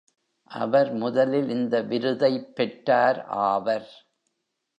அவர் 0.51 0.93
முதலில் 0.93 1.49
இந்த 1.49 1.81
விருதை 1.81 2.31
பெற்றார் 2.53 3.25
ஆவர். 3.25 3.87